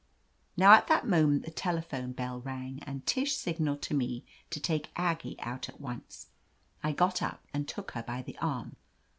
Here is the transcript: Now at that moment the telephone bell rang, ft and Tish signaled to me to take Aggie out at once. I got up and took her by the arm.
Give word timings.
Now 0.57 0.71
at 0.71 0.87
that 0.87 1.07
moment 1.07 1.45
the 1.45 1.51
telephone 1.51 2.11
bell 2.13 2.39
rang, 2.41 2.77
ft 2.77 2.83
and 2.87 3.05
Tish 3.05 3.35
signaled 3.35 3.83
to 3.83 3.93
me 3.93 4.25
to 4.49 4.59
take 4.59 4.89
Aggie 4.95 5.39
out 5.41 5.69
at 5.69 5.79
once. 5.79 6.29
I 6.81 6.91
got 6.91 7.21
up 7.21 7.45
and 7.53 7.67
took 7.67 7.91
her 7.91 8.01
by 8.01 8.23
the 8.23 8.35
arm. 8.39 8.77